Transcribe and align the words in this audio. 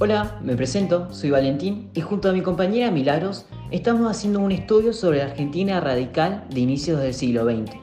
Hola, 0.00 0.40
me 0.42 0.56
presento, 0.56 1.12
soy 1.12 1.30
Valentín 1.30 1.88
y 1.94 2.00
junto 2.00 2.28
a 2.28 2.32
mi 2.32 2.42
compañera 2.42 2.90
Milagros 2.90 3.46
estamos 3.70 4.10
haciendo 4.10 4.40
un 4.40 4.50
estudio 4.50 4.92
sobre 4.92 5.18
la 5.18 5.26
Argentina 5.26 5.78
radical 5.78 6.42
de 6.50 6.58
inicios 6.58 7.00
del 7.00 7.14
siglo 7.14 7.44
XX. 7.44 7.76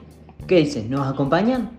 ¿Qué 0.46 0.58
dicen? 0.58 0.90
¿Nos 0.90 1.08
acompañan? 1.08 1.70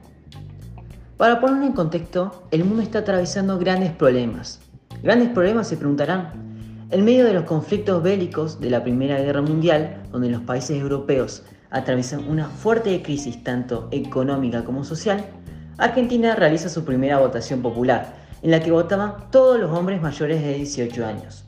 Para 1.18 1.38
poner 1.38 1.62
en 1.62 1.72
contexto, 1.72 2.44
el 2.50 2.64
mundo 2.64 2.82
está 2.82 3.00
atravesando 3.00 3.58
grandes 3.58 3.92
problemas. 3.92 4.60
Grandes 5.02 5.28
problemas 5.28 5.68
se 5.68 5.76
preguntarán. 5.76 6.32
En 6.90 7.04
medio 7.04 7.26
de 7.26 7.34
los 7.34 7.44
conflictos 7.44 8.02
bélicos 8.02 8.58
de 8.58 8.70
la 8.70 8.82
Primera 8.82 9.20
Guerra 9.20 9.42
Mundial, 9.42 10.02
donde 10.12 10.30
los 10.30 10.40
países 10.40 10.80
europeos 10.80 11.42
atraviesan 11.68 12.26
una 12.26 12.48
fuerte 12.48 13.02
crisis 13.02 13.44
tanto 13.44 13.88
económica 13.90 14.64
como 14.64 14.82
social, 14.82 15.26
Argentina 15.76 16.34
realiza 16.36 16.70
su 16.70 16.86
primera 16.86 17.18
votación 17.18 17.60
popular, 17.60 18.21
en 18.42 18.50
la 18.50 18.60
que 18.60 18.70
votaban 18.70 19.30
todos 19.30 19.58
los 19.58 19.70
hombres 19.70 20.02
mayores 20.02 20.42
de 20.42 20.54
18 20.54 21.06
años. 21.06 21.46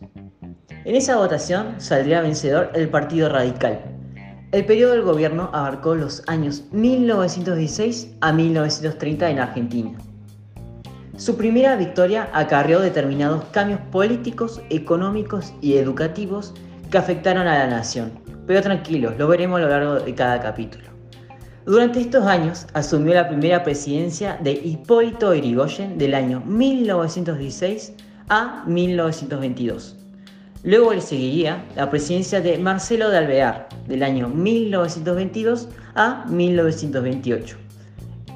En 0.85 0.95
esa 0.95 1.17
votación 1.17 1.81
saldría 1.81 2.21
vencedor 2.21 2.71
el 2.75 2.89
Partido 2.89 3.29
Radical. 3.29 3.81
El 4.53 4.65
periodo 4.67 4.93
del 4.93 5.03
gobierno 5.03 5.51
abarcó 5.53 5.95
los 5.95 6.23
años 6.29 6.65
1916 6.71 8.15
a 8.21 8.33
1930 8.33 9.31
en 9.31 9.39
Argentina. 9.41 9.99
Su 11.17 11.37
primera 11.37 11.75
victoria 11.77 12.29
acarreó 12.33 12.81
determinados 12.81 13.45
cambios 13.47 13.81
políticos, 13.91 14.61
económicos 14.71 15.53
y 15.61 15.77
educativos 15.77 16.55
que 16.91 16.99
afectaron 16.99 17.47
a 17.47 17.59
la 17.59 17.67
nación. 17.67 18.13
Pero 18.47 18.63
tranquilos, 18.63 19.17
lo 19.19 19.27
veremos 19.27 19.59
a 19.59 19.65
lo 19.65 19.71
largo 19.71 19.95
de 20.01 20.15
cada 20.15 20.41
capítulo. 20.41 20.94
Durante 21.67 21.99
estos 21.99 22.27
años 22.27 22.67
asumió 22.75 23.15
la 23.15 23.27
primera 23.27 23.63
presidencia 23.65 24.39
de 24.43 24.53
Hipólito 24.53 25.33
Yrigoyen 25.35 25.97
del 25.97 26.13
año 26.13 26.43
1916 26.45 27.95
a 28.29 28.65
1922. 28.67 29.97
Luego 30.63 30.93
le 30.93 31.01
seguiría 31.01 31.65
la 31.75 31.89
presidencia 31.89 32.43
de 32.43 32.59
Marcelo 32.59 33.09
de 33.09 33.17
Alvear 33.17 33.69
del 33.89 34.03
año 34.03 34.29
1922 34.29 35.71
a 35.95 36.27
1928. 36.29 37.57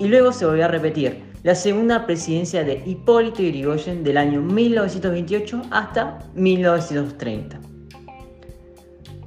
Y 0.01 0.09
luego 0.09 0.33
se 0.33 0.47
volvió 0.47 0.65
a 0.65 0.69
repetir 0.69 1.23
la 1.43 1.55
segunda 1.55 2.07
presidencia 2.07 2.65
de 2.65 2.83
Hipólito 2.87 3.43
Yrigoyen 3.43 4.05
del 4.05 4.17
año 4.17 4.41
1928 4.41 5.63
hasta 5.71 6.19
1930. 6.35 7.58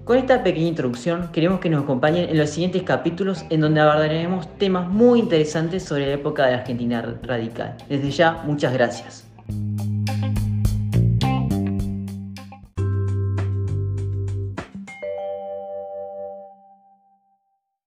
Con 0.03 0.17
esta 0.17 0.43
pequeña 0.43 0.67
introducción 0.67 1.29
queremos 1.31 1.59
que 1.59 1.69
nos 1.69 1.83
acompañen 1.83 2.29
en 2.29 2.37
los 2.37 2.49
siguientes 2.49 2.81
capítulos 2.83 3.45
en 3.49 3.61
donde 3.61 3.81
abordaremos 3.81 4.47
temas 4.57 4.87
muy 4.89 5.19
interesantes 5.19 5.83
sobre 5.83 6.07
la 6.07 6.13
época 6.13 6.45
de 6.45 6.51
la 6.53 6.57
Argentina 6.59 7.17
radical. 7.21 7.77
Desde 7.87 8.09
ya, 8.09 8.41
muchas 8.45 8.73
gracias. 8.73 9.27